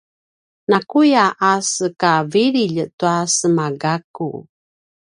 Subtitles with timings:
[0.69, 4.29] nakuya a sekavililj tua semagakku